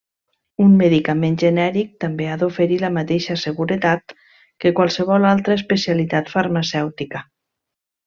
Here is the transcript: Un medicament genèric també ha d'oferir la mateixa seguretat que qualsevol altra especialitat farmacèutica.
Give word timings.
Un 0.63 0.71
medicament 0.77 1.35
genèric 1.43 1.91
també 2.05 2.31
ha 2.31 2.39
d'oferir 2.45 2.81
la 2.85 2.91
mateixa 2.97 3.37
seguretat 3.43 4.17
que 4.65 4.75
qualsevol 4.81 5.31
altra 5.37 5.59
especialitat 5.63 6.37
farmacèutica. 6.39 7.27